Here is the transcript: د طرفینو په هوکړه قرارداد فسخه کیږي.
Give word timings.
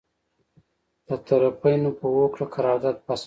د 1.07 1.09
طرفینو 1.27 1.89
په 1.99 2.05
هوکړه 2.15 2.45
قرارداد 2.55 2.97
فسخه 3.05 3.11
کیږي. 3.13 3.19